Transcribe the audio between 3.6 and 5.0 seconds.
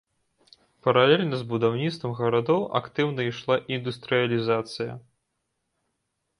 індустрыялізацыя.